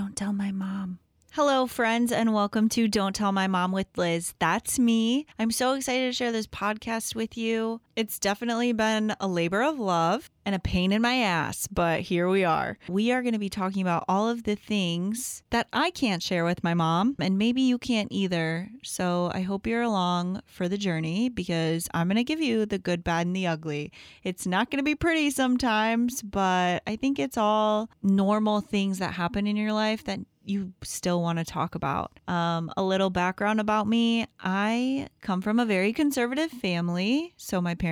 [0.00, 0.98] Don't tell my mom.
[1.32, 4.32] Hello, friends, and welcome to Don't Tell My Mom with Liz.
[4.38, 5.26] That's me.
[5.38, 7.82] I'm so excited to share this podcast with you.
[8.00, 12.30] It's definitely been a labor of love and a pain in my ass, but here
[12.30, 12.78] we are.
[12.88, 16.46] We are going to be talking about all of the things that I can't share
[16.46, 18.70] with my mom, and maybe you can't either.
[18.82, 22.78] So I hope you're along for the journey because I'm going to give you the
[22.78, 23.92] good, bad, and the ugly.
[24.22, 29.12] It's not going to be pretty sometimes, but I think it's all normal things that
[29.12, 32.18] happen in your life that you still want to talk about.
[32.26, 37.34] Um, a little background about me I come from a very conservative family.
[37.36, 37.89] So, my parents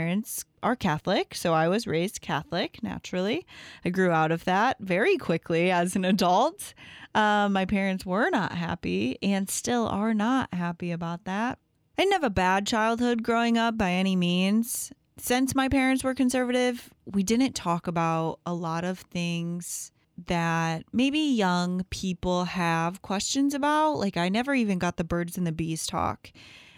[0.63, 1.35] are Catholic.
[1.35, 3.47] So, I was raised Catholic naturally.
[3.85, 6.75] I grew out of that very quickly as an adult.
[7.15, 11.59] Uh, my parents were not happy and still are not happy about that.
[11.97, 14.93] I didn't have a bad childhood growing up by any means.
[15.17, 19.91] Since my parents were conservative, we didn't talk about a lot of things
[20.27, 23.95] that maybe young people have questions about.
[23.95, 26.31] Like, I never even got the birds and the bees talk.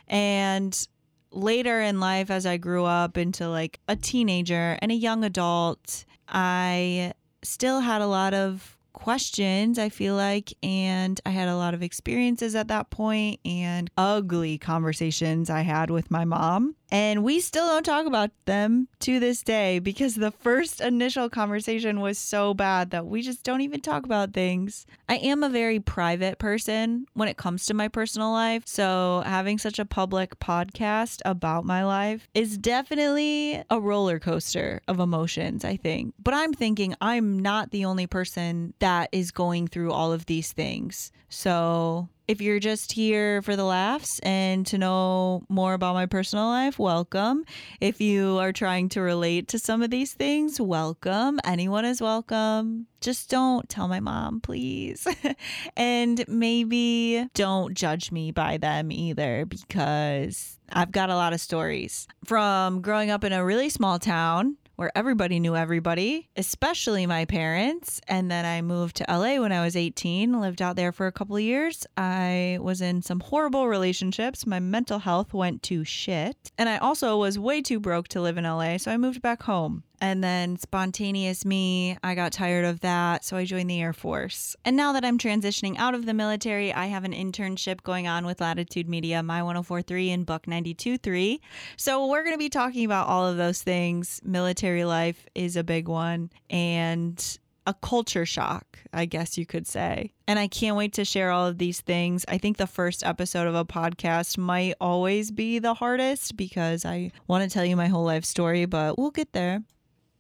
[0.09, 0.89] And
[1.33, 6.05] later in life, as I grew up into like a teenager and a young adult,
[6.29, 11.75] I still had a lot of questions, I feel like, and I had a lot
[11.75, 16.75] of experiences at that point and ugly conversations I had with my mom.
[16.91, 22.01] And we still don't talk about them to this day because the first initial conversation
[22.01, 24.87] was so bad that we just don't even talk about things.
[25.09, 28.65] I am a very private person when it comes to my personal life.
[28.67, 34.99] So having such a public podcast about my life is definitely a roller coaster of
[34.99, 36.15] emotions, I think.
[36.19, 40.53] But I'm thinking I'm not the only person that is going through all of these
[40.53, 41.13] things.
[41.29, 46.47] So if you're just here for the laughs and to know more about my personal
[46.47, 47.45] life, welcome.
[47.81, 51.41] If you are trying to relate to some of these things, welcome.
[51.45, 52.87] Anyone is welcome.
[53.01, 55.09] Just don't tell my mom, please.
[55.77, 62.07] and maybe don't judge me by them either because I've got a lot of stories
[62.25, 68.01] from growing up in a really small town where everybody knew everybody, especially my parents.
[68.09, 71.13] And then I moved to LA when I was 18, lived out there for a
[71.13, 71.87] couple of years.
[71.99, 74.47] I was in some horrible relationships.
[74.47, 76.51] My mental health went to shit.
[76.57, 79.43] And I also was way too broke to live in LA, so I moved back
[79.43, 79.83] home.
[80.01, 84.57] And then spontaneous me, I got tired of that, so I joined the Air Force.
[84.65, 88.25] And now that I'm transitioning out of the military, I have an internship going on
[88.25, 91.41] with Latitude Media, My 1043 and Buck 92.3.
[91.77, 94.21] So we're going to be talking about all of those things.
[94.25, 100.13] Military life is a big one, and a culture shock, I guess you could say.
[100.27, 102.25] And I can't wait to share all of these things.
[102.27, 107.13] I think the first episode of a podcast might always be the hardest because I
[107.29, 109.63] want to tell you my whole life story, but we'll get there.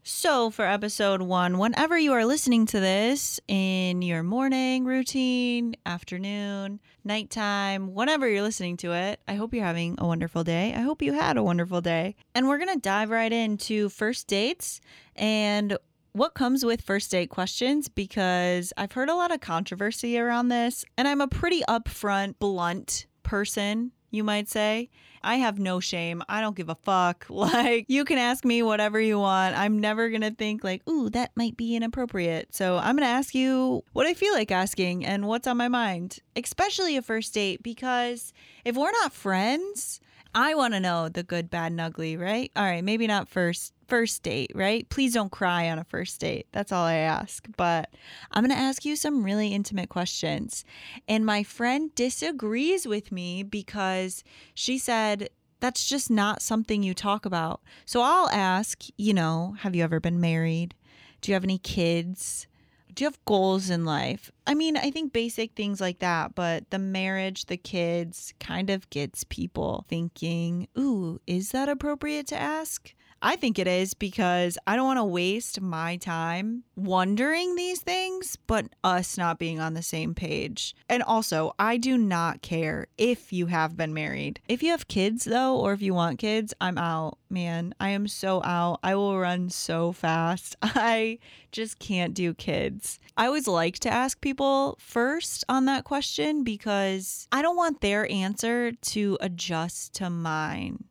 [0.03, 6.81] So, for episode one, whenever you are listening to this in your morning routine, afternoon,
[7.05, 10.73] nighttime, whenever you're listening to it, I hope you're having a wonderful day.
[10.75, 12.17] I hope you had a wonderful day.
[12.35, 14.81] And we're going to dive right into first dates
[15.17, 15.77] and
[16.13, 20.83] what comes with first date questions because I've heard a lot of controversy around this,
[20.97, 24.91] and I'm a pretty upfront, blunt person you might say.
[25.23, 26.23] I have no shame.
[26.29, 27.27] I don't give a fuck.
[27.41, 29.57] Like, you can ask me whatever you want.
[29.57, 32.55] I'm never going to think, like, ooh, that might be inappropriate.
[32.55, 35.69] So I'm going to ask you what I feel like asking and what's on my
[35.69, 38.33] mind, especially a first date, because
[38.65, 40.01] if we're not friends,
[40.35, 42.53] I want to know the good, bad, and ugly, right?
[42.55, 44.89] All right, maybe not first first date, right?
[44.89, 46.47] Please don't cry on a first date.
[46.53, 47.47] That's all I ask.
[47.57, 47.91] But
[48.31, 50.65] I'm going to ask you some really intimate questions.
[51.07, 54.25] And my friend disagrees with me because
[54.55, 57.61] she said that's just not something you talk about.
[57.85, 60.75] So I'll ask, you know, have you ever been married?
[61.21, 62.47] Do you have any kids?
[62.95, 64.33] Do you have goals in life?
[64.47, 68.89] I mean, I think basic things like that, but the marriage, the kids kind of
[68.91, 72.95] gets people thinking, ooh, is that appropriate to ask?
[73.23, 78.37] I think it is because I don't want to waste my time wondering these things,
[78.47, 80.75] but us not being on the same page.
[80.89, 84.41] And also, I do not care if you have been married.
[84.49, 87.75] If you have kids, though, or if you want kids, I'm out, man.
[87.79, 88.81] I am so out.
[88.83, 90.57] I will run so fast.
[90.63, 91.19] I
[91.53, 92.99] just can't do kids.
[93.19, 98.11] I always like to ask people first on that question because I don't want their
[98.11, 100.85] answer to adjust to mine.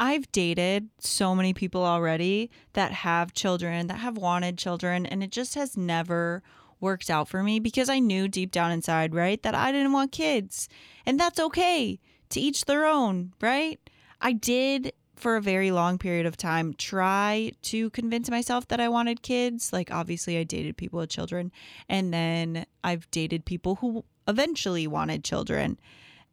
[0.00, 5.30] I've dated so many people already that have children, that have wanted children, and it
[5.30, 6.42] just has never
[6.80, 10.12] worked out for me because I knew deep down inside, right, that I didn't want
[10.12, 10.68] kids.
[11.06, 11.98] And that's okay.
[12.30, 13.78] To each their own, right?
[14.20, 18.88] I did for a very long period of time try to convince myself that I
[18.88, 19.72] wanted kids.
[19.72, 21.52] Like obviously I dated people with children
[21.88, 25.78] and then I've dated people who eventually wanted children.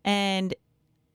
[0.03, 0.55] And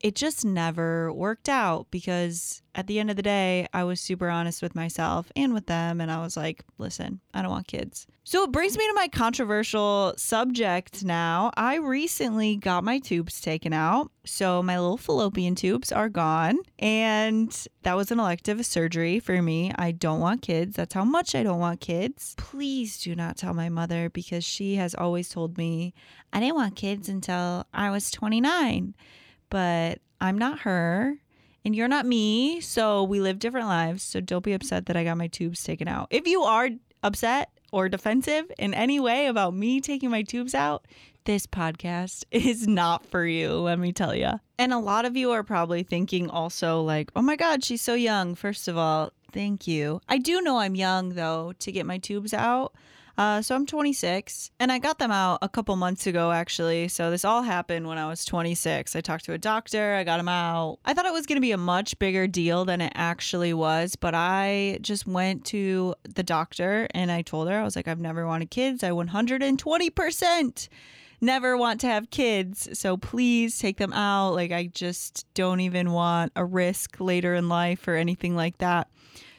[0.06, 4.28] it just never worked out because at the end of the day, I was super
[4.30, 6.00] honest with myself and with them.
[6.00, 8.06] And I was like, listen, I don't want kids.
[8.22, 11.50] So it brings me to my controversial subject now.
[11.56, 14.12] I recently got my tubes taken out.
[14.24, 16.58] So my little fallopian tubes are gone.
[16.78, 17.50] And
[17.82, 19.72] that was an elective surgery for me.
[19.74, 20.76] I don't want kids.
[20.76, 22.36] That's how much I don't want kids.
[22.38, 25.94] Please do not tell my mother because she has always told me
[26.32, 28.94] I didn't want kids until I was 29
[29.50, 31.18] but I'm not her
[31.64, 32.60] and you're not me.
[32.60, 34.02] So we live different lives.
[34.02, 36.06] So don't be upset that I got my tubes taken out.
[36.10, 36.70] If you are
[37.02, 40.86] upset or defensive in any way about me taking my tubes out,
[41.24, 44.30] this podcast is not for you, let me tell you.
[44.58, 47.94] And a lot of you are probably thinking also, like, oh my God, she's so
[47.94, 48.34] young.
[48.34, 50.00] First of all, thank you.
[50.08, 52.74] I do know I'm young, though, to get my tubes out.
[53.18, 56.88] Uh, so I'm 26 and I got them out a couple months ago, actually.
[56.88, 58.94] So this all happened when I was 26.
[58.94, 60.78] I talked to a doctor, I got them out.
[60.84, 63.96] I thought it was going to be a much bigger deal than it actually was,
[63.96, 68.00] but I just went to the doctor and I told her, I was like, I've
[68.00, 68.84] never wanted kids.
[68.84, 70.68] I 120%
[71.20, 72.68] never want to have kids.
[72.78, 74.34] So please take them out.
[74.34, 78.88] Like, I just don't even want a risk later in life or anything like that.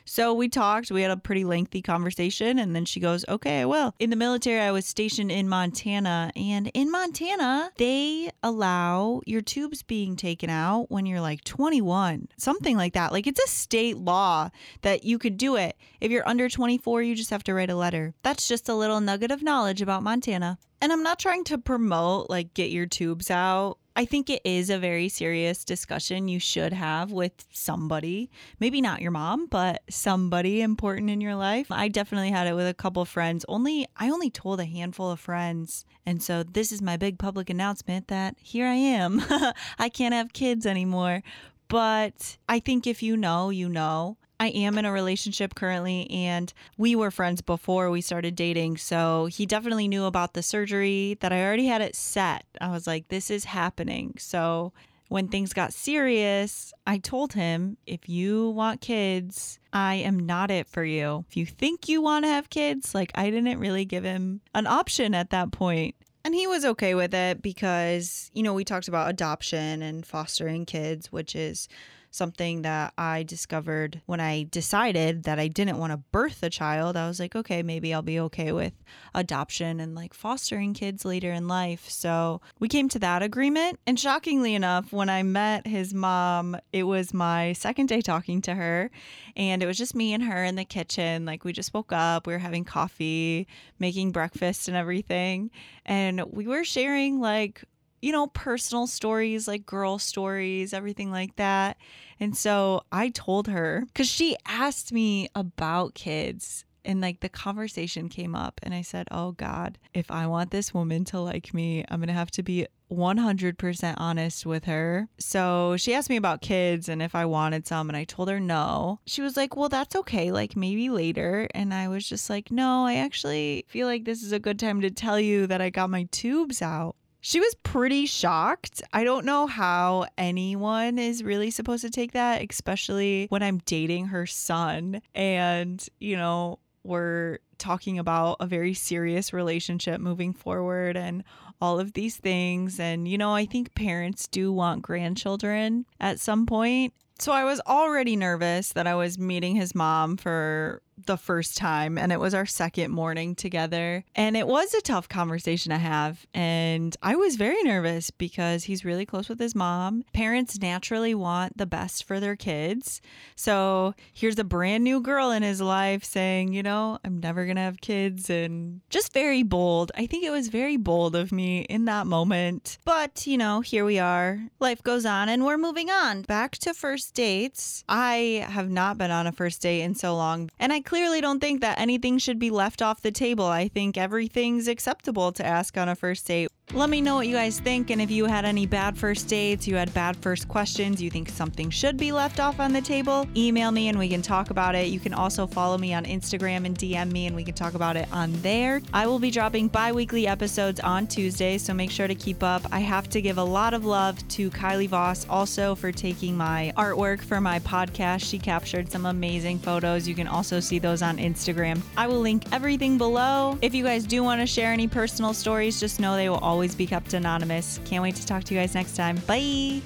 [0.09, 3.93] So we talked, we had a pretty lengthy conversation, and then she goes, Okay, well.
[3.99, 9.83] In the military, I was stationed in Montana, and in Montana, they allow your tubes
[9.83, 13.11] being taken out when you're like 21, something like that.
[13.11, 14.49] Like it's a state law
[14.81, 15.75] that you could do it.
[15.99, 18.13] If you're under 24, you just have to write a letter.
[18.23, 20.57] That's just a little nugget of knowledge about Montana.
[20.81, 24.69] And I'm not trying to promote like get your tubes out I think it is
[24.69, 28.29] a very serious discussion you should have with somebody.
[28.59, 31.71] Maybe not your mom, but somebody important in your life.
[31.71, 33.43] I definitely had it with a couple friends.
[33.49, 35.83] Only I only told a handful of friends.
[36.05, 39.19] And so this is my big public announcement that here I am.
[39.79, 41.23] I can't have kids anymore.
[41.67, 44.17] But I think if you know, you know.
[44.39, 48.77] I am in a relationship currently, and we were friends before we started dating.
[48.77, 52.45] So he definitely knew about the surgery that I already had it set.
[52.61, 54.15] I was like, this is happening.
[54.19, 54.73] So
[55.09, 60.67] when things got serious, I told him, if you want kids, I am not it
[60.67, 61.25] for you.
[61.29, 64.67] If you think you want to have kids, like I didn't really give him an
[64.67, 65.95] option at that point.
[66.25, 70.65] And he was okay with it because, you know, we talked about adoption and fostering
[70.65, 71.69] kids, which is
[72.11, 76.97] something that I discovered when I decided that I didn't want to birth a child.
[76.97, 78.73] I was like, okay, maybe I'll be okay with
[79.13, 81.89] adoption and like fostering kids later in life.
[81.89, 83.79] So we came to that agreement.
[83.85, 88.55] And shockingly enough, when I met his mom, it was my second day talking to
[88.55, 88.89] her.
[89.35, 91.25] And it was just me and her in the kitchen.
[91.25, 93.47] Like we just woke up, we were having coffee,
[93.79, 95.51] making breakfast and everything.
[95.85, 97.63] And we were sharing like
[98.01, 101.77] you know, personal stories, like girl stories, everything like that.
[102.19, 108.07] And so I told her because she asked me about kids and like the conversation
[108.07, 111.83] came up and I said, "Oh god, if I want this woman to like me,
[111.89, 116.41] I'm going to have to be 100% honest with her." So, she asked me about
[116.41, 119.01] kids and if I wanted some and I told her no.
[119.05, 122.85] She was like, "Well, that's okay, like maybe later." And I was just like, "No,
[122.85, 125.89] I actually feel like this is a good time to tell you that I got
[125.89, 126.95] my tubes out."
[127.27, 128.81] She was pretty shocked.
[128.93, 134.05] I don't know how anyone is really supposed to take that, especially when I'm dating
[134.05, 141.25] her son and, you know, we're talking about a very serious relationship moving forward and
[141.59, 142.79] all of these things.
[142.79, 146.93] And, you know, I think parents do want grandchildren at some point.
[147.19, 151.97] So I was already nervous that I was meeting his mom for the first time
[151.97, 154.03] and it was our second morning together.
[154.15, 156.25] And it was a tough conversation to have.
[156.33, 160.03] And I was very nervous because he's really close with his mom.
[160.13, 163.01] Parents naturally want the best for their kids.
[163.35, 167.55] So here's a brand new girl in his life saying, you know, I'm never going
[167.55, 169.91] to have kids and just very bold.
[169.95, 172.77] I think it was very bold of me in that moment.
[172.85, 174.39] But, you know, here we are.
[174.59, 176.23] Life goes on and we're moving on.
[176.23, 177.83] Back to first dates.
[177.87, 180.49] I have not been on a first date in so long.
[180.59, 183.45] And I clearly don't think that anything should be left off the table.
[183.45, 186.49] I think everything's acceptable to ask on a first date.
[186.73, 189.65] Let me know what you guys think and if you had any bad first dates,
[189.69, 193.25] you had bad first questions, you think something should be left off on the table,
[193.37, 194.87] email me and we can talk about it.
[194.87, 197.95] You can also follow me on Instagram and DM me and we can talk about
[197.95, 198.81] it on there.
[198.93, 202.61] I will be dropping bi weekly episodes on Tuesday, so make sure to keep up.
[202.69, 206.73] I have to give a lot of love to Kylie Vos also for taking my
[206.75, 208.29] artwork for my podcast.
[208.29, 210.05] She captured some amazing photos.
[210.05, 211.81] You can also see those on Instagram.
[211.95, 213.57] I will link everything below.
[213.61, 216.56] If you guys do want to share any personal stories, just know they will always
[216.57, 217.79] always be kept anonymous.
[217.85, 219.17] Can't wait to talk to you guys next time.
[219.27, 219.79] Bye.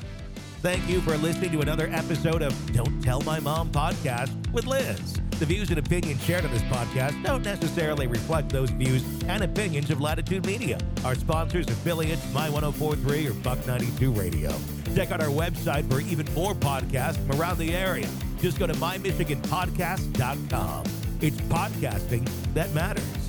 [0.62, 5.20] Thank you for listening to another episode of Don't Tell My Mom podcast with Liz.
[5.32, 9.90] The views and opinions shared on this podcast don't necessarily reflect those views and opinions
[9.90, 14.56] of Latitude Media, our sponsors, affiliates, My 1043 or Buck 92 Radio.
[14.96, 18.08] Check out our website for even more podcasts from around the area.
[18.40, 20.84] Just go to mymichiganpodcast.com.
[21.20, 23.21] It's podcasting that matters.